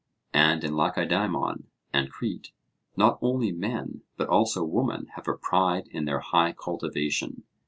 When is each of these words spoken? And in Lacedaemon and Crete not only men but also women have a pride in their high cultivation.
And 0.33 0.63
in 0.63 0.75
Lacedaemon 0.75 1.67
and 1.93 2.09
Crete 2.09 2.53
not 2.97 3.19
only 3.21 3.51
men 3.51 4.01
but 4.17 4.29
also 4.29 4.63
women 4.63 5.05
have 5.13 5.27
a 5.27 5.35
pride 5.37 5.85
in 5.91 6.05
their 6.05 6.21
high 6.21 6.53
cultivation. 6.53 7.43